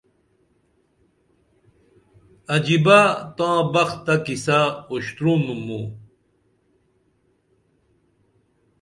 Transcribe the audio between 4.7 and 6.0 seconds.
اُشترونُم موں